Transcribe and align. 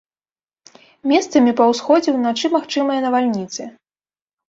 Месцамі 1.11 1.53
па 1.61 1.69
ўсходзе 1.73 2.09
ўначы 2.17 2.53
магчымыя 2.57 2.99
навальніцы. 3.09 3.73